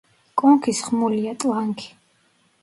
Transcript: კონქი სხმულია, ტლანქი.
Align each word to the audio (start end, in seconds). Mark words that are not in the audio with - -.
კონქი 0.41 0.73
სხმულია, 0.77 1.35
ტლანქი. 1.45 1.93